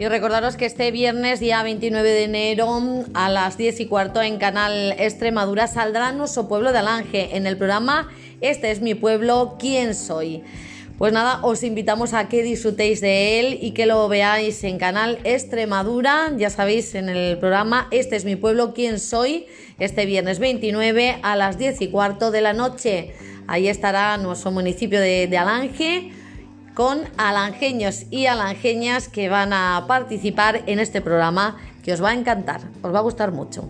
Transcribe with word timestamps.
Y 0.00 0.06
recordaros 0.06 0.56
que 0.56 0.64
este 0.64 0.92
viernes, 0.92 1.40
día 1.40 1.60
29 1.60 2.08
de 2.08 2.22
enero, 2.22 3.04
a 3.14 3.28
las 3.28 3.58
10 3.58 3.80
y 3.80 3.86
cuarto 3.86 4.22
en 4.22 4.38
Canal 4.38 4.94
Extremadura, 4.96 5.66
saldrá 5.66 6.12
nuestro 6.12 6.46
pueblo 6.46 6.70
de 6.70 6.78
Alange 6.78 7.36
en 7.36 7.48
el 7.48 7.56
programa 7.56 8.08
Este 8.40 8.70
es 8.70 8.80
mi 8.80 8.94
pueblo, 8.94 9.56
¿quién 9.58 9.96
soy? 9.96 10.44
Pues 10.98 11.12
nada, 11.12 11.40
os 11.42 11.64
invitamos 11.64 12.14
a 12.14 12.28
que 12.28 12.44
disfrutéis 12.44 13.00
de 13.00 13.40
él 13.40 13.58
y 13.60 13.72
que 13.72 13.86
lo 13.86 14.06
veáis 14.06 14.62
en 14.62 14.78
Canal 14.78 15.18
Extremadura, 15.24 16.30
ya 16.36 16.50
sabéis, 16.50 16.94
en 16.94 17.08
el 17.08 17.36
programa 17.38 17.88
Este 17.90 18.14
es 18.14 18.24
mi 18.24 18.36
pueblo, 18.36 18.74
¿quién 18.74 19.00
soy? 19.00 19.46
Este 19.80 20.06
viernes 20.06 20.38
29 20.38 21.18
a 21.22 21.34
las 21.34 21.58
10 21.58 21.80
y 21.80 21.88
cuarto 21.88 22.30
de 22.30 22.40
la 22.40 22.52
noche. 22.52 23.14
Ahí 23.48 23.66
estará 23.66 24.16
nuestro 24.16 24.52
municipio 24.52 25.00
de, 25.00 25.26
de 25.26 25.38
Alange 25.38 26.12
con 26.74 27.00
alangeños 27.16 28.04
y 28.10 28.26
alangeñas 28.26 29.08
que 29.08 29.28
van 29.28 29.52
a 29.52 29.84
participar 29.88 30.62
en 30.66 30.78
este 30.78 31.00
programa 31.00 31.56
que 31.82 31.92
os 31.92 32.02
va 32.02 32.10
a 32.10 32.14
encantar, 32.14 32.60
os 32.82 32.94
va 32.94 32.98
a 32.98 33.02
gustar 33.02 33.32
mucho. 33.32 33.68